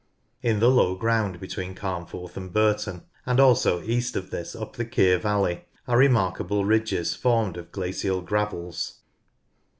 In 0.41 0.59
the 0.59 0.67
low 0.71 0.95
ground 0.95 1.39
between 1.39 1.75
Carnforth 1.75 2.35
and 2.35 2.51
Burton 2.51 3.03
and 3.23 3.39
also 3.39 3.83
east 3.83 4.15
of 4.15 4.31
this 4.31 4.55
up 4.55 4.75
the 4.75 4.83
FCeer 4.85 5.21
valley 5.21 5.65
are 5.87 5.99
re 5.99 6.07
markable 6.07 6.65
ridges 6.65 7.13
formed 7.13 7.55
of 7.55 7.71
glacial 7.71 8.23
gravels. 8.23 9.01